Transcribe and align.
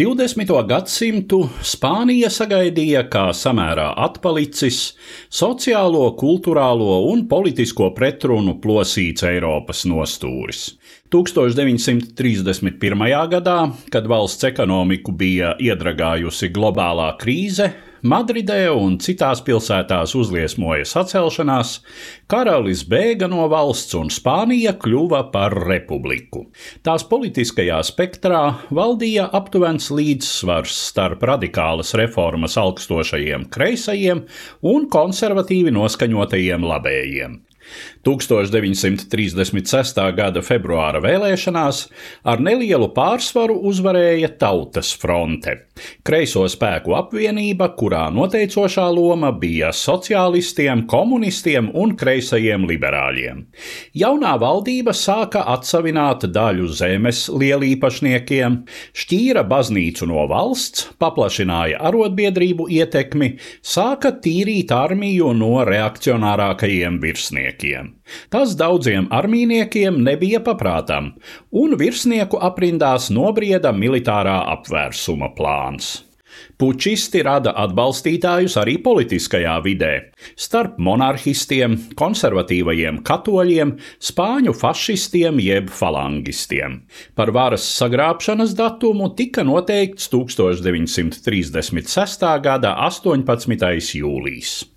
20. 0.00 0.48
gadsimtu 0.64 1.42
Spānija 1.60 2.30
sagaidīja 2.32 3.02
kā 3.12 3.26
samērā 3.36 3.90
atpalicis, 4.00 4.94
sociālo, 5.28 6.06
kultūrālo 6.16 7.02
un 7.10 7.26
politisko 7.28 7.90
pretrunu 7.92 8.54
plosīts 8.62 9.26
Eiropas 9.28 9.84
nostūris. 9.90 10.62
1931. 11.12 13.04
gadā, 13.34 13.58
kad 13.92 14.08
valsts 14.08 14.48
ekonomiku 14.48 15.12
bija 15.20 15.52
iedragājusi 15.60 16.48
globālā 16.48 17.10
krīze, 17.20 17.68
Madridē 18.00 18.70
un 18.72 18.94
citās 19.02 19.42
pilsētās 19.44 20.14
uzliesmoja 20.16 20.86
sacelšanās, 20.88 21.72
karalis 22.32 22.86
bēga 22.88 23.28
no 23.28 23.44
valsts 23.52 23.92
un 23.98 24.08
Spānija 24.08 24.72
kļuva 24.80 25.26
par 25.34 25.52
republiku. 25.68 26.46
Tās 26.86 27.04
politiskajā 27.10 27.82
spektrā 27.84 28.40
valdīja 28.72 29.28
aptuvens 29.36 29.90
līdzsvars 29.92 30.78
starp 30.88 31.28
radikālas 31.28 31.92
reformas 32.00 32.56
augstošajiem 32.60 33.50
kreisajiem 33.52 34.24
un 34.72 34.88
konservatīvi 34.88 35.76
noskaņotajiem 35.76 36.68
labējiem. 36.72 37.38
1936. 38.06 40.00
gada 40.16 40.40
februāra 40.40 41.02
vēlēšanās 41.04 41.80
ar 42.24 42.40
nelielu 42.40 42.88
pārsvaru 42.96 43.58
uzvarēja 43.70 44.30
Tautas 44.40 44.92
fronte, 44.96 45.56
kreiso 46.06 46.46
spēku 46.48 46.94
apvienība, 46.96 47.70
kurā 47.76 48.06
noteicošā 48.14 48.86
loma 48.94 49.32
bija 49.36 49.72
sociālistiem, 49.76 50.86
komunistiem 50.90 51.68
un 51.76 51.92
kreisajiem 52.00 52.64
liberāļiem. 52.70 53.44
Jaunā 54.00 54.32
valdība 54.40 54.94
sāka 54.96 55.44
atsavināt 55.54 56.24
daļu 56.32 56.70
zemes 56.80 57.26
lielīpašniekiem, 57.28 58.60
šķīra 58.96 59.44
baznīcu 59.50 60.08
no 60.08 60.24
valsts, 60.30 60.88
paplašināja 61.00 61.82
arotbiedrību 61.90 62.70
ietekmi, 62.80 63.34
sāka 63.60 64.14
tīrīt 64.24 64.72
armiju 64.74 65.34
no 65.36 65.52
reakcionārākajiem 65.68 67.00
virsniekiem. 67.02 67.59
Tas 68.32 68.56
daudziem 68.58 69.08
armīniekiem 69.14 70.00
nebija 70.06 70.42
paprātam, 70.44 71.14
un 71.52 71.78
virsnieku 71.80 72.40
aprindās 72.50 73.10
nobrieda 73.14 73.74
militārā 73.76 74.40
apvērsuma 74.58 75.34
plāns. 75.36 75.98
Pučisti 76.60 77.22
rada 77.24 77.54
atbalstītājus 77.56 78.58
arī 78.60 78.74
politiskajā 78.84 79.54
vidē. 79.64 80.12
Starp 80.38 80.78
monarhistiem, 80.82 81.76
konservatīvajiem 81.98 83.02
katoļiem, 83.06 83.72
spāņu 84.10 84.52
fašistiem 84.56 85.40
jeb 85.40 85.70
falangistiem. 85.72 86.80
Par 87.16 87.30
varas 87.36 87.64
sagrābšanas 87.78 88.54
datumu 88.58 89.08
tika 89.16 89.42
noteikts 89.46 90.08
1936. 90.12 92.24
gada 92.44 92.70
18. 92.88 93.96
jūlijas. 94.02 94.69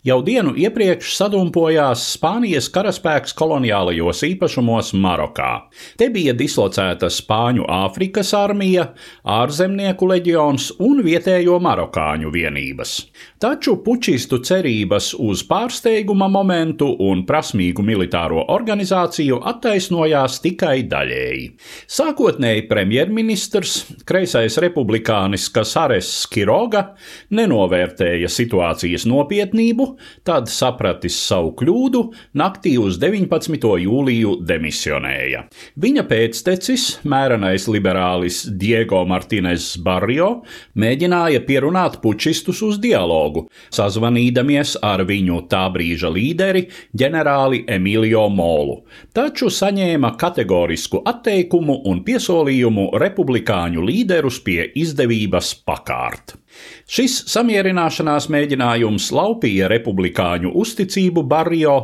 Jau 0.00 0.22
dienu 0.24 0.54
iepriekš 0.56 1.10
sadumpojās 1.12 2.06
Spānijas 2.14 2.70
karaspēks 2.72 3.34
koloniālajos 3.36 4.22
īpašumos 4.30 4.94
Marokā. 4.96 5.66
Te 6.00 6.06
bija 6.08 6.32
dislocēta 6.32 7.10
Spāņu 7.12 7.66
Āfrikas 7.68 8.30
armija, 8.38 8.86
ārzemnieku 9.28 10.08
leģions 10.08 10.70
un 10.80 11.02
vietējo 11.04 11.58
marokāņu 11.60 12.32
vienības. 12.32 12.94
Taču 13.44 13.74
pučistu 13.84 14.38
cerības 14.40 15.10
uz 15.20 15.42
pārsteiguma 15.48 16.30
momentu 16.32 16.88
un 17.04 17.26
prasmīgu 17.28 17.84
militāro 17.84 18.46
organizāciju 18.56 19.42
attaisnojās 19.52 20.40
tikai 20.40 20.78
daļēji. 20.88 21.44
Sākotnēji 21.92 22.64
premjerministrs, 22.72 23.76
kreisais 24.08 24.56
republikānis 24.64 25.50
Kasares 25.52 26.08
Skiroga, 26.22 26.94
nenovērtēja 27.36 28.32
situācijas 28.32 29.04
nopietnību 29.04 29.69
tad 30.26 30.48
sapratis 30.50 31.16
savu 31.20 31.52
kļūdu, 31.58 32.02
naktī 32.38 32.76
uz 32.80 32.98
19. 33.02 33.56
jūliju 33.84 34.36
demisionēja. 34.46 35.44
Viņa 35.80 36.04
pēctecis, 36.10 36.86
mērenais 37.08 37.66
liberālis 37.70 38.42
Diego 38.60 39.02
Martinez 39.08 39.72
Barrio, 39.84 40.42
mēģināja 40.74 41.44
pierunāt 41.46 42.00
pučistus 42.02 42.62
uz 42.66 42.80
dialogu, 42.82 43.46
sazvanīdamies 43.74 44.76
ar 44.86 45.04
viņu 45.08 45.44
tā 45.50 45.66
brīža 45.72 46.10
līderi, 46.12 46.66
ģenerāli 46.96 47.64
Emilio 47.70 48.26
Molu, 48.32 48.80
taču 49.16 49.50
saņēma 49.52 50.14
kategorisku 50.20 51.04
atteikumu 51.06 51.80
un 51.90 52.04
piesolījumu 52.06 52.90
republikāņu 53.00 53.86
līderus 53.86 54.42
pie 54.44 54.64
izdevības 54.80 55.54
pakārt. 55.66 56.39
Šis 56.90 57.20
samierināšanās 57.30 58.26
mēģinājums 58.34 59.04
laupīja 59.14 59.68
republikāņu 59.70 60.50
uzticību 60.58 61.22
Barrio, 61.30 61.74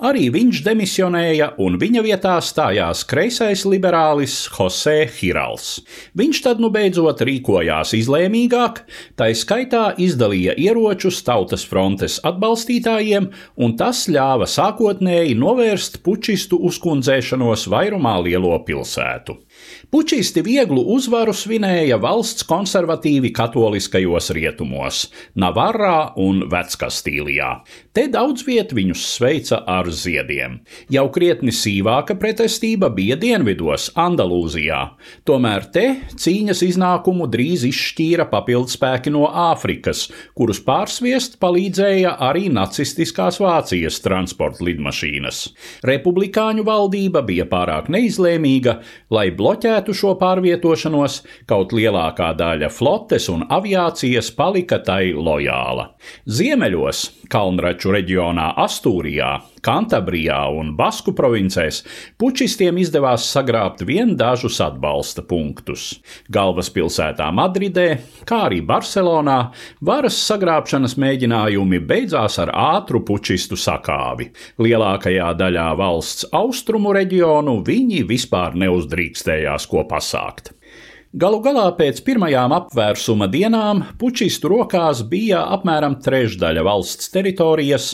arī 0.00 0.30
viņš 0.32 0.62
demisionēja 0.64 1.50
un 1.60 1.76
viņa 1.82 2.04
vietā 2.06 2.38
stājās 2.40 3.02
kreisais 3.10 3.66
liberālis 3.68 4.38
Jose 4.48 4.96
Hirals. 5.18 5.82
Viņš 6.16 6.40
tad 6.46 6.62
nu 6.64 6.70
beidzot 6.72 7.20
rīkojās 7.28 7.92
izlēmīgāk, 7.98 8.80
tai 9.20 9.34
skaitā 9.36 9.90
izdalīja 10.00 10.56
ieročus 10.56 11.20
tautas 11.26 11.66
frontes 11.68 12.16
atbalstītājiem, 12.24 13.28
un 13.60 13.76
tas 13.76 14.06
ļāva 14.08 14.48
sākotnēji 14.48 15.36
novērst 15.44 16.00
pučistu 16.06 16.62
uzkundzēšanos 16.70 17.68
vairumā 17.68 18.16
lielo 18.24 18.56
pilsētu. 18.64 19.36
Pučisti 19.94 20.42
vieglu 20.42 20.82
uzvaru 20.94 21.30
svinēja 21.36 22.00
valsts 22.02 22.42
konservatīvi 22.48 23.30
katoliskajos 23.36 24.32
rietumos, 24.34 25.04
Navarrā 25.38 26.14
un 26.18 26.40
Veckastīlijā. 26.50 27.50
Te 27.94 28.08
daudz 28.10 28.42
viet 28.42 28.72
viņus 28.74 29.04
sveica 29.06 29.60
ar 29.70 29.86
ziediem. 29.94 30.56
Jau 30.90 31.04
krietni 31.14 31.52
sīvāka 31.54 32.16
pretestība 32.18 32.88
bija 32.90 33.14
dienvidos, 33.20 33.92
Andalūzijā. 33.94 34.80
Tomēr 35.28 35.68
te 35.74 35.84
cīņas 36.18 36.64
iznākumu 36.66 37.28
drīz 37.30 37.62
izšķīra 37.68 38.26
papildspēki 38.32 39.12
no 39.14 39.28
Āfrikas, 39.28 40.08
kurus 40.34 40.58
pārsviest 40.66 41.38
palīdzēja 41.44 42.16
arī 42.30 42.48
nacistiskās 42.50 43.38
Vācijas 43.44 44.00
transporta 44.02 44.66
lidmašīnas. 44.66 45.44
Republikāņu 45.86 46.66
valdība 46.66 47.22
bija 47.22 47.46
pārāk 47.46 47.92
neizlēmīga, 47.94 48.80
lai 49.14 49.28
bloķētu 49.54 49.94
šo 49.94 50.14
pārvietošanos, 50.18 51.22
kaut 51.46 51.72
lielākā 51.72 52.34
daļa 52.34 52.70
flotes 52.74 53.28
un 53.30 53.44
aviācijas 53.46 54.32
palika 54.34 54.80
tai 54.82 55.12
lojāla. 55.14 55.94
Ziemeļos, 56.26 57.28
Kalnraču 57.30 57.94
reģionā 57.94 58.54
Astūrijā, 58.58 59.38
Kantabrijā 59.64 60.38
un 60.52 60.74
Basku 60.78 61.14
provincēs 61.16 61.80
pučistiem 62.20 62.78
izdevās 62.82 63.26
sagrābt 63.32 63.84
vien 63.88 64.14
dažus 64.20 64.60
atbalsta 64.64 65.24
punktus. 65.26 65.86
Galvaspilsētā 66.34 67.30
Madridē, 67.34 67.86
kā 68.28 68.44
arī 68.48 68.60
Barcelonā, 68.64 69.38
varas 69.84 70.18
sagrābšanas 70.28 70.96
mēģinājumi 71.00 71.82
beidzās 71.88 72.38
ar 72.44 72.54
ātru 72.54 73.02
pučistu 73.08 73.58
sakāvi. 73.60 74.30
Lielākajā 74.62 75.32
daļā 75.40 75.68
valsts 75.80 76.28
austrumu 76.32 76.94
reģionu 76.96 77.60
viņi 77.66 78.04
vispār 78.08 78.56
neuzdrīkstējās 78.64 79.68
ko 79.70 79.84
pasākt. 79.90 80.53
Galu 81.14 81.36
galā 81.44 81.68
pēc 81.78 82.00
pirmajām 82.02 82.50
apvērsuma 82.56 83.28
dienām 83.30 83.84
pučistu 84.00 84.48
rokās 84.50 85.04
bija 85.06 85.44
apmēram 85.54 85.92
trešdaļa 86.02 86.64
valsts 86.66 87.12
teritorijas, 87.14 87.84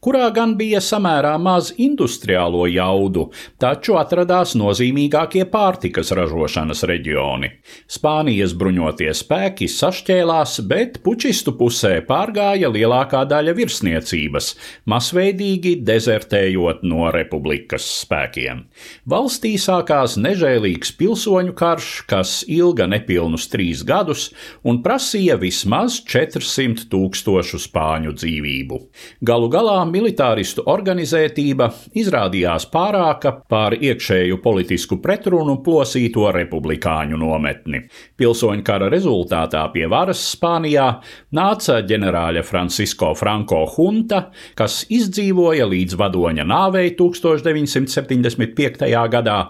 kurā 0.00 0.30
gan 0.32 0.54
bija 0.56 0.80
samērā 0.80 1.34
maz 1.36 1.74
industriālo 1.76 2.64
jaudu, 2.72 3.26
taču 3.60 3.98
atradās 4.00 4.54
nozīmīgākie 4.56 5.42
pārtikas 5.52 6.14
ražošanas 6.16 6.80
reģioni. 6.88 7.50
Spānijas 7.84 8.54
bruņotie 8.56 9.10
spēki 9.12 9.68
sašķēlās, 9.68 10.56
bet 10.72 11.02
pučistu 11.04 11.52
pusē 11.60 11.98
pārgāja 12.08 12.72
lielākā 12.72 13.26
daļa 13.28 13.56
virsniecības, 13.60 14.50
masveidīgi 14.88 15.74
dezertējot 15.84 16.88
no 16.88 17.12
republikas 17.12 17.92
spēkiem. 18.06 18.64
Valstī 19.04 19.52
sākās 19.60 20.16
nežēlīgs 20.16 20.96
pilsoņu 20.96 21.58
karš, 21.60 21.92
kas 22.08 22.38
ilgi 22.48 22.69
ilga 22.70 22.86
nepilnus 22.86 23.48
trīs 23.50 23.82
gadus 23.86 24.28
un 24.66 24.80
prasīja 24.84 25.36
vismaz 25.40 25.98
400 26.06 26.86
tūkstošu 26.90 27.58
spāņu 27.66 28.14
dzīvību. 28.14 28.78
Galu 29.26 29.48
galā 29.50 29.78
militāristu 29.90 30.64
organizētība 30.70 31.70
izrādījās 31.98 32.68
pārāka 32.70 33.32
pār 33.50 33.76
iekšēju 33.80 34.38
politisku 34.44 35.00
pretrunu 35.02 35.58
plosīto 35.64 36.28
republikāņu 36.34 37.18
nometni. 37.20 37.82
Pilsoņu 38.20 38.64
kara 38.66 38.90
rezultātā 38.92 39.64
pie 39.74 39.86
varas 39.90 40.22
Spānijā 40.30 40.88
nāca 41.34 41.80
ģenerāļa 41.86 42.44
Francisko 42.46 43.12
Franko 43.18 43.64
Hunta, 43.74 44.28
kas 44.58 44.84
izdzīvoja 44.92 45.66
līdz 45.70 45.98
vadoņa 45.98 46.46
nāvei 46.46 46.94
1975. 46.98 48.86
gadā 49.10 49.40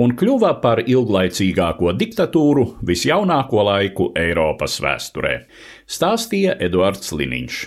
un 0.00 0.16
kļuva 0.16 0.54
par 0.62 0.80
ilglaicīgāko 0.86 1.92
diktatūru 2.00 2.69
visjaunāko 2.86 3.64
laiku 3.66 4.10
Eiropas 4.18 4.78
vēsturē, 4.84 5.34
stāstīja 5.90 6.56
Eduards 6.62 7.12
Liniņš. 7.16 7.60